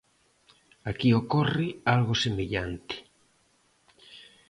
Aquí 0.89 1.09
ocorre 1.21 1.67
algo 1.95 2.13
semellante. 2.25 2.95